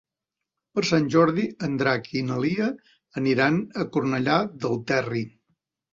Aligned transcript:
Per 0.77 0.83
Sant 0.91 1.03
Jordi 1.15 1.43
en 1.67 1.75
Drac 1.81 2.09
i 2.21 2.25
na 2.29 2.37
Lia 2.45 2.69
aniran 3.23 3.61
a 3.85 3.87
Cornellà 3.97 4.39
del 4.65 4.81
Terri. 4.93 5.23